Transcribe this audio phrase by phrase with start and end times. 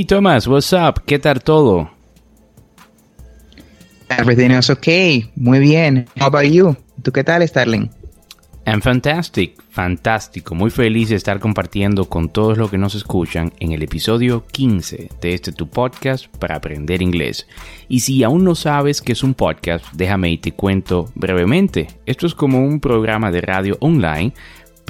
[0.00, 1.02] Y Tomás, what's up?
[1.04, 1.90] ¿Qué tal todo?
[4.08, 5.30] Everything is okay.
[5.36, 6.06] Muy bien.
[6.18, 6.74] How about you?
[7.02, 7.90] ¿Tú qué tal, Starling?
[8.64, 10.54] I'm fantastic, fantástico.
[10.54, 15.10] Muy feliz de estar compartiendo con todos los que nos escuchan en el episodio 15
[15.20, 17.46] de este tu podcast para aprender inglés.
[17.88, 21.88] Y si aún no sabes qué es un podcast, déjame y te cuento brevemente.
[22.06, 24.32] Esto es como un programa de radio online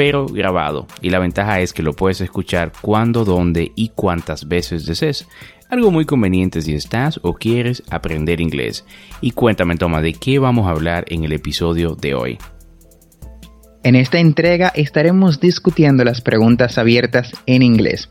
[0.01, 0.87] pero grabado.
[1.03, 5.29] Y la ventaja es que lo puedes escuchar cuando, dónde y cuántas veces desees.
[5.69, 8.87] Algo muy conveniente si estás o quieres aprender inglés.
[9.21, 12.39] Y cuéntame, Toma, ¿de qué vamos a hablar en el episodio de hoy?
[13.83, 18.09] En esta entrega estaremos discutiendo las preguntas abiertas en inglés.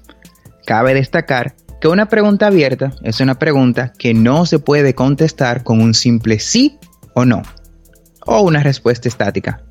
[0.68, 5.82] Cabe destacar que una pregunta abierta es una pregunta que no se puede contestar con
[5.82, 6.78] un simple sí
[7.16, 7.42] o no,
[8.28, 9.64] o una respuesta estática.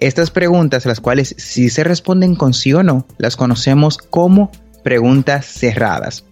[0.00, 4.52] Estas preguntas, las cuales si se responden con sí o no, las conocemos como
[4.84, 6.24] preguntas cerradas.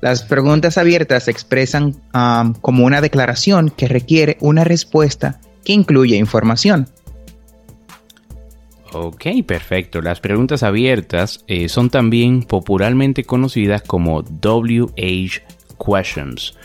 [0.00, 1.96] Las preguntas abiertas se expresan
[2.60, 6.88] como una declaración que requiere una respuesta que incluye información.
[8.92, 10.00] Ok, perfecto.
[10.00, 15.42] Las preguntas abiertas eh, son también popularmente conocidas como WH
[15.84, 16.56] questions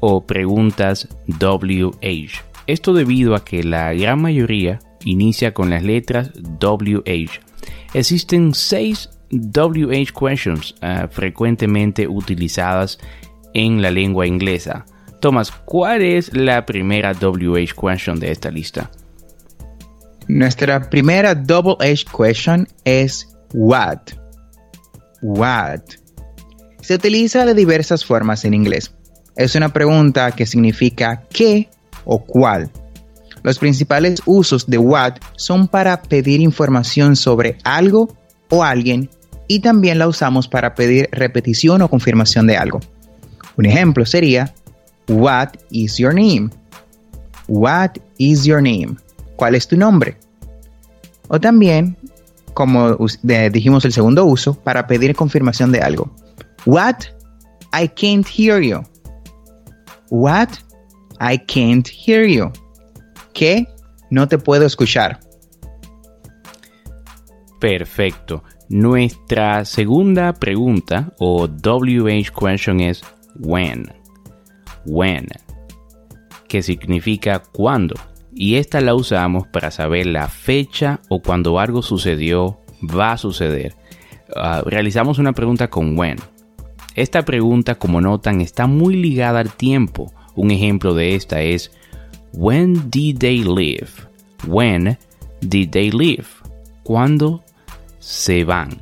[0.00, 2.32] o preguntas WH.
[2.66, 6.30] Esto debido a que la gran mayoría inicia con las letras
[6.60, 7.40] WH.
[7.94, 12.98] Existen seis WH questions ah, frecuentemente utilizadas
[13.54, 14.84] en la lengua inglesa.
[15.20, 18.90] Thomas, ¿cuál es la primera WH question de esta lista?
[20.28, 23.98] Nuestra primera WH question es what.
[25.22, 25.80] What.
[26.80, 28.94] Se utiliza de diversas formas en inglés.
[29.36, 31.68] Es una pregunta que significa qué
[32.04, 32.70] o cuál.
[33.42, 38.14] Los principales usos de what son para pedir información sobre algo
[38.50, 39.08] o alguien
[39.48, 42.80] y también la usamos para pedir repetición o confirmación de algo.
[43.56, 44.54] Un ejemplo sería
[45.08, 46.50] What is your name?
[47.48, 48.96] What is your name?
[49.36, 50.16] ¿Cuál es tu nombre?
[51.28, 51.96] O también,
[52.54, 56.14] como dijimos el segundo uso, para pedir confirmación de algo.
[56.66, 56.96] What?
[57.72, 58.82] I can't hear you.
[60.10, 60.48] What?
[61.20, 62.52] I can't hear you
[63.32, 63.66] que
[64.10, 65.20] no te puedo escuchar.
[67.60, 68.42] Perfecto.
[68.68, 73.02] Nuestra segunda pregunta o WH question es
[73.38, 73.92] when.
[74.86, 75.26] When.
[76.48, 77.94] Que significa cuándo.
[78.32, 83.74] Y esta la usamos para saber la fecha o cuando algo sucedió, va a suceder.
[84.34, 86.18] Ah, realizamos una pregunta con when.
[86.94, 90.12] Esta pregunta, como notan, está muy ligada al tiempo.
[90.34, 91.72] Un ejemplo de esta es
[92.32, 94.06] When did they leave?
[94.46, 94.96] When
[95.40, 96.26] did they leave?
[96.84, 97.42] ¿Cuándo
[97.98, 98.80] se van?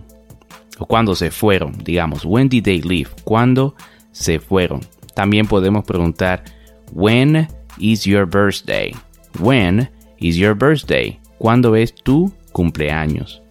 [0.78, 2.24] O cuando se fueron, digamos.
[2.24, 3.10] When did they leave?
[3.24, 3.74] ¿Cuándo
[4.12, 4.80] se fueron?
[5.14, 6.44] También podemos preguntar,
[6.92, 7.48] When
[7.78, 8.94] is your birthday?
[9.40, 11.18] When is your birthday?
[11.38, 13.42] ¿Cuándo es tu cumpleaños?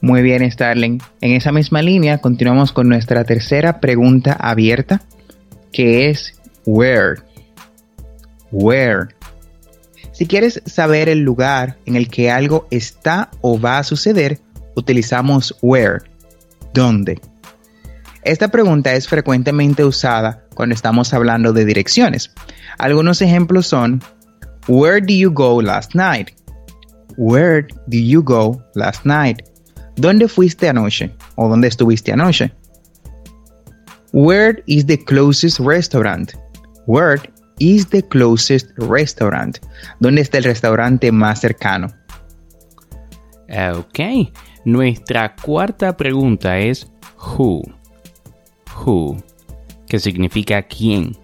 [0.00, 1.00] Muy bien, Starling.
[1.20, 5.02] En esa misma línea continuamos con nuestra tercera pregunta abierta,
[5.72, 7.16] que es where.
[8.52, 9.08] Where.
[10.12, 14.40] Si quieres saber el lugar en el que algo está o va a suceder,
[14.74, 16.00] utilizamos where.
[16.74, 17.20] ¿Dónde?
[18.22, 22.32] Esta pregunta es frecuentemente usada cuando estamos hablando de direcciones.
[22.78, 24.02] Algunos ejemplos son,
[24.66, 26.30] Where did you go last night?
[27.16, 29.38] Where did you go last night?
[29.96, 31.14] ¿Dónde fuiste anoche?
[31.36, 32.52] ¿O dónde estuviste anoche?
[34.12, 36.34] Where is the closest restaurant?
[36.86, 37.20] Where
[37.58, 39.58] is the closest restaurant?
[40.00, 41.88] ¿Dónde está el restaurante más cercano?
[43.76, 44.30] Ok,
[44.64, 47.62] nuestra cuarta pregunta es who.
[48.84, 49.16] Who,
[49.86, 51.16] que significa quién.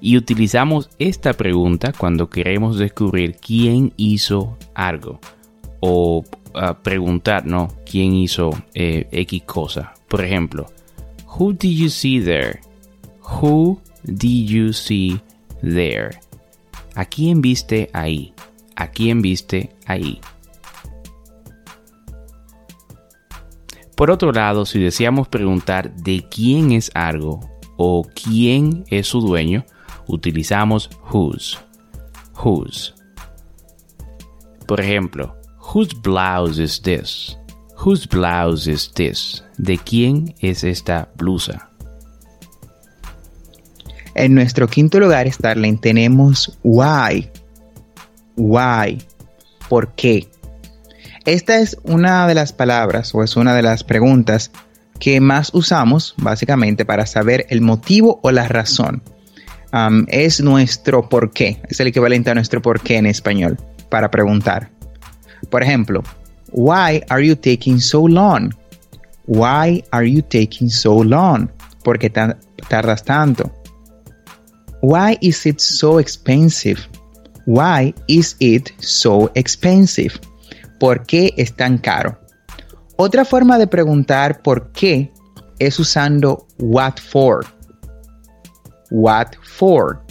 [0.00, 5.20] Y utilizamos esta pregunta cuando queremos descubrir quién hizo algo.
[5.80, 6.24] O
[6.54, 7.44] uh, preguntar.
[7.84, 9.94] ¿Quién hizo eh, X cosa?
[10.08, 10.66] Por ejemplo,
[11.38, 12.60] Who did you see there?
[13.40, 15.20] Who did you see
[15.62, 16.20] there?
[16.94, 18.34] ¿A quién viste ahí?
[18.76, 20.20] ¿A quién viste ahí?
[23.96, 27.40] Por otro lado, si deseamos preguntar de quién es algo
[27.76, 29.64] o quién es su dueño,
[30.06, 31.58] utilizamos whose.
[32.42, 32.94] Whose.
[34.66, 37.38] Por ejemplo, whose blouse is this?
[37.84, 39.44] Whose blouse is this?
[39.58, 41.71] ¿De quién es esta blusa?
[44.22, 47.28] En nuestro quinto lugar, Starling, tenemos why.
[48.36, 49.02] Why.
[49.68, 50.28] ¿Por qué?
[51.24, 54.52] Esta es una de las palabras o es una de las preguntas
[55.00, 59.02] que más usamos básicamente para saber el motivo o la razón.
[60.06, 63.58] es nuestro por qué, es el equivalente a nuestro por qué en español,
[63.88, 64.70] para preguntar.
[65.50, 66.04] Por ejemplo,
[66.52, 68.54] why are you taking so long?
[69.26, 71.48] Why are you taking so long?
[71.82, 73.61] ¿Por qué tardas tanto?
[74.82, 76.86] Why is it so expensive?
[77.46, 80.20] Why is it so expensive?
[80.78, 82.18] ¿Por qué es tan caro?
[82.96, 85.10] Otra forma de preguntar por qué
[85.58, 87.46] es usando what for.
[88.90, 90.04] What for.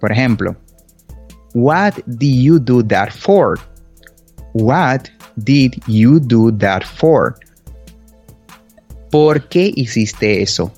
[0.00, 0.56] Por ejemplo,
[1.54, 3.58] What did you do that for?
[4.54, 5.08] What
[5.44, 7.38] did you do that for?
[9.12, 10.72] ¿Por qué hiciste eso?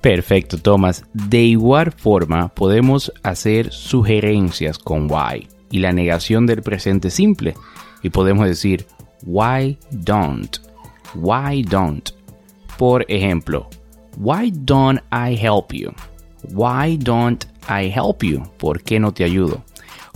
[0.00, 1.04] Perfecto, Thomas.
[1.12, 7.54] De igual forma, podemos hacer sugerencias con why y la negación del presente simple.
[8.02, 8.86] Y podemos decir,
[9.24, 10.58] why don't?
[11.14, 12.10] Why don't?
[12.78, 13.68] Por ejemplo,
[14.18, 15.92] why don't I help you?
[16.52, 18.42] Why don't I help you?
[18.58, 19.64] ¿Por qué no te ayudo?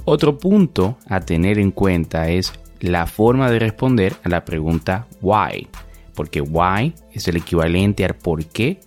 [0.05, 5.69] Otro punto a tener en cuenta es la forma de responder a la pregunta why,
[6.15, 8.81] porque why es el equivalente al por qué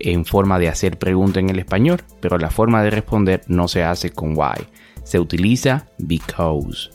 [0.00, 3.84] en forma de hacer pregunta en el español, pero la forma de responder no se
[3.84, 4.66] hace con why.
[5.04, 6.90] Se utiliza because.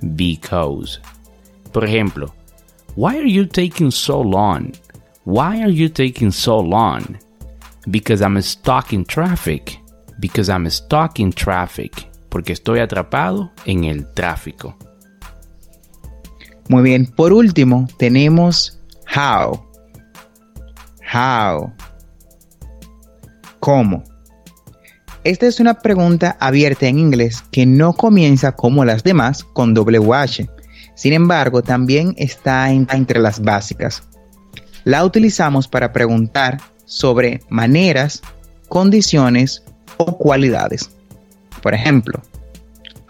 [0.00, 1.00] Because.
[1.72, 2.34] Por ejemplo,
[2.96, 4.72] why are you taking so long?
[5.24, 7.18] Why are you taking so long?
[7.86, 9.78] Because I'm stuck in traffic.
[10.18, 12.08] Because I'm stuck in traffic.
[12.28, 14.76] Porque estoy atrapado en el tráfico.
[16.68, 17.06] Muy bien.
[17.06, 18.78] Por último, tenemos
[19.14, 19.64] how.
[21.02, 21.72] How.
[23.68, 24.02] ¿Cómo?
[25.24, 30.48] Esta es una pregunta abierta en inglés que no comienza como las demás con WH.
[30.94, 34.04] Sin embargo, también está entre las básicas.
[34.84, 38.22] La utilizamos para preguntar sobre maneras,
[38.70, 39.62] condiciones
[39.98, 40.88] o cualidades.
[41.62, 42.22] Por ejemplo,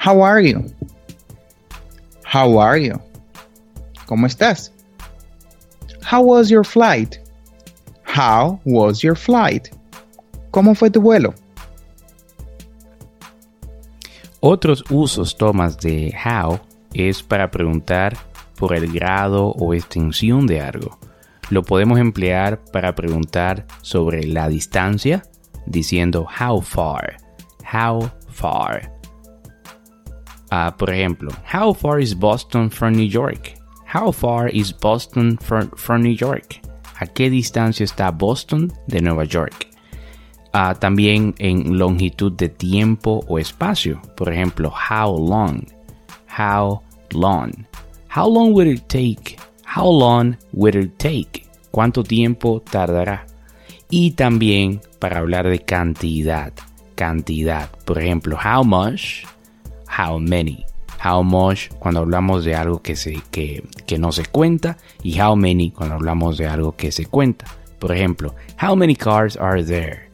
[0.05, 0.65] How are you?
[2.35, 3.01] How are you?
[4.07, 4.73] ¿Cómo estás?
[6.11, 7.15] How was your flight?
[8.05, 9.78] How was your flight?
[10.51, 11.35] ¿Cómo fue tu vuelo?
[14.41, 16.61] Otros usos tomas de how
[16.95, 18.17] es para preguntar
[18.57, 20.99] por el grado o extensión de algo.
[21.51, 25.23] Lo podemos emplear para preguntar sobre la distancia
[25.67, 27.17] diciendo how far.
[27.73, 28.93] How far.
[30.51, 33.55] Uh, por ejemplo, how far is Boston from New York?
[33.93, 36.61] How far is Boston from New York?
[37.01, 39.69] ¿A qué distancia está Boston de Nueva York?
[40.59, 44.03] Uh, también en longitud de tiempo o espacio.
[44.17, 45.65] Por ejemplo, how long.
[46.37, 47.53] How long.
[48.13, 49.37] How long will it take?
[49.65, 51.47] How long will it take?
[51.71, 53.25] ¿Cuánto tiempo tardará?
[53.89, 56.53] Y también para hablar de cantidad.
[56.97, 57.71] Cantidad.
[57.85, 59.25] Por ejemplo, how much,
[59.87, 60.65] how many.
[61.05, 65.37] How much cuando hablamos de algo que, se, que, que no se cuenta y how
[65.37, 67.47] many cuando hablamos de algo que se cuenta.
[67.79, 70.08] Por ejemplo, how many cars are there?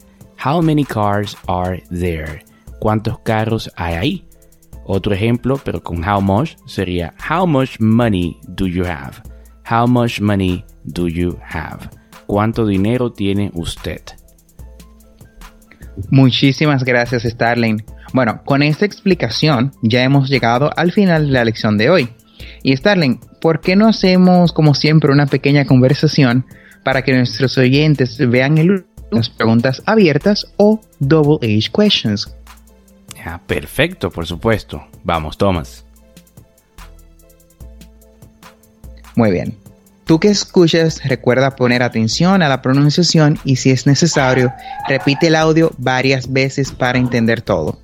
[0.45, 2.45] How many cars are there?
[2.79, 4.25] ¿Cuántos carros hay ahí?
[4.85, 9.23] Otro ejemplo, pero con how much, sería how much money do you have?
[9.67, 11.89] How much money do you have?
[12.27, 14.01] ¿Cuánto dinero tiene usted?
[16.11, 17.83] Muchísimas gracias, Starling.
[18.13, 22.09] Bueno, con esta explicación ya hemos llegado al final de la lección de hoy.
[22.61, 26.45] Y Starling, ¿por qué no hacemos como siempre una pequeña conversación
[26.83, 32.33] para que nuestros oyentes vean el, las preguntas abiertas o double age questions?
[33.25, 34.83] Ah, perfecto, por supuesto.
[35.03, 35.85] Vamos, Thomas.
[39.15, 39.57] Muy bien.
[40.05, 44.53] Tú que escuchas, recuerda poner atención a la pronunciación y si es necesario,
[44.87, 47.79] repite el audio varias veces para entender todo.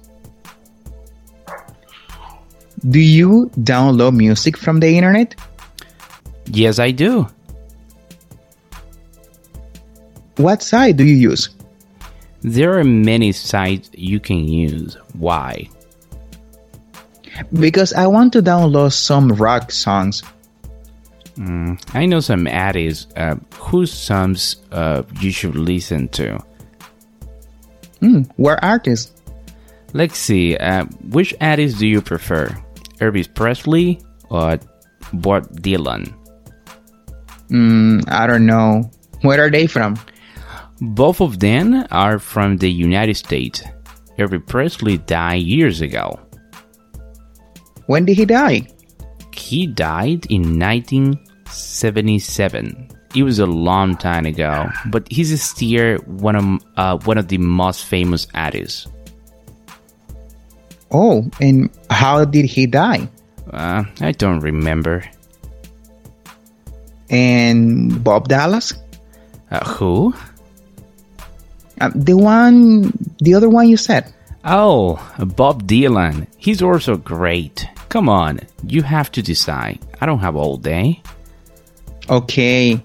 [2.83, 5.35] Do you download music from the internet?
[6.45, 7.27] Yes, I do.
[10.41, 11.49] What site do you use?
[12.41, 14.97] There are many sites you can use.
[15.13, 15.69] Why?
[17.53, 20.23] Because I want to download some rock songs.
[21.35, 26.43] Mm, I know some artists uh, whose songs uh, you should listen to.
[28.01, 29.13] Mm, what artists?
[29.93, 30.57] Let's see.
[30.57, 32.47] Uh, which artist do you prefer?
[32.97, 34.57] Elvis Presley or
[35.13, 36.11] Bob Dylan?
[37.49, 38.89] Mm, I don't know.
[39.21, 39.99] Where are they from?
[40.81, 43.61] Both of them are from the United States.
[44.17, 46.19] Elvis Presley died years ago.
[47.85, 48.67] When did he die?
[49.31, 52.89] He died in 1977.
[53.13, 56.45] It was a long time ago, but he's still one of
[56.77, 58.87] uh, one of the most famous artists.
[60.91, 63.09] Oh, and how did he die?
[63.51, 65.03] Uh, I don't remember.
[67.09, 68.73] And Bob Dallas?
[69.51, 70.13] Uh, who?
[71.81, 74.05] Uh, the one, the other one you said.
[74.45, 76.27] Oh, Bob Dylan.
[76.37, 77.67] He's also great.
[77.89, 79.79] Come on, you have to decide.
[79.99, 81.01] I don't have all day.
[82.07, 82.79] Okay.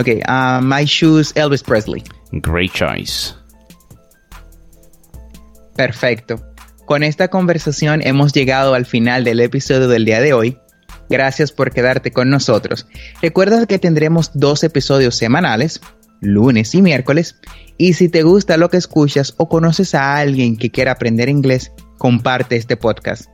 [0.00, 2.02] Okay, um, I choose Elvis Presley.
[2.40, 3.34] Great choice.
[5.76, 6.40] Perfecto.
[6.86, 10.58] Con esta conversación hemos llegado al final del episodio del día de hoy.
[11.08, 12.86] Gracias por quedarte con nosotros.
[13.22, 15.80] Recuerda que tendremos dos episodios semanales,
[16.20, 17.36] lunes y miércoles.
[17.76, 21.72] Y si te gusta lo que escuchas o conoces a alguien que quiera aprender inglés,
[21.98, 23.28] comparte este podcast.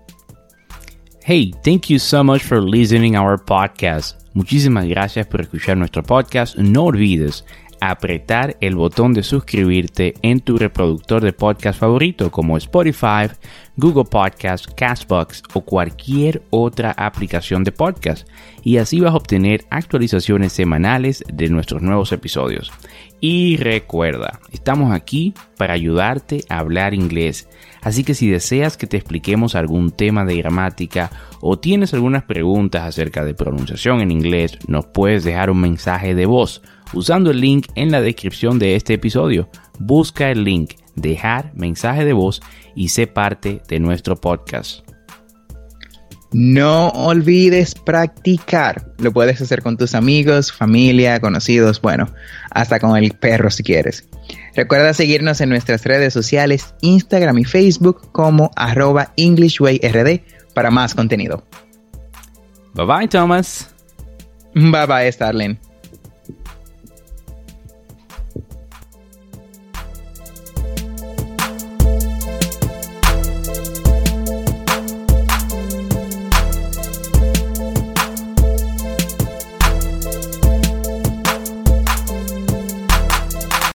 [1.25, 4.21] Hey, thank you so much for listening our podcast.
[4.35, 6.57] Muchísimas gracias por escuchar nuestro podcast.
[6.57, 7.45] No olvides
[7.81, 13.29] apretar el botón de suscribirte en tu reproductor de podcast favorito como Spotify,
[13.77, 18.29] Google Podcast, Castbox o cualquier otra aplicación de podcast
[18.63, 22.73] y así vas a obtener actualizaciones semanales de nuestros nuevos episodios.
[23.29, 27.49] Y recuerda, estamos aquí para ayudarte a hablar inglés.
[27.83, 32.85] Así que si deseas que te expliquemos algún tema de gramática o tienes algunas preguntas
[32.85, 37.67] acerca de pronunciación en inglés, nos puedes dejar un mensaje de voz usando el link
[37.75, 39.49] en la descripción de este episodio.
[39.81, 42.41] Busca el link, dejar mensaje de voz
[42.77, 44.86] y sé parte de nuestro podcast.
[46.39, 48.93] No olvides practicar.
[48.99, 52.11] Lo puedes hacer con tus amigos, familia, conocidos, bueno,
[52.51, 54.07] hasta con el perro si quieres.
[54.55, 60.21] Recuerda seguirnos en nuestras redes sociales, Instagram y Facebook como arroba EnglishWayRD
[60.53, 61.43] para más contenido.
[62.75, 63.75] Bye bye, Thomas.
[64.55, 65.66] Bye bye, Starling.